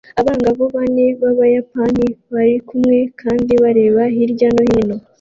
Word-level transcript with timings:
Abangavu 0.19 0.63
bane 0.75 1.05
b'Abayapani 1.21 2.05
barikumwe 2.33 2.97
kandi 3.21 3.51
bareba 3.61 4.01
hirya 4.15 4.47
no 4.55 4.63
hino 4.69 4.95